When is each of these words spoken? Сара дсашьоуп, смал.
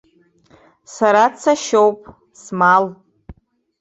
Сара 0.93 1.23
дсашьоуп, 1.33 1.99
смал. 2.41 2.85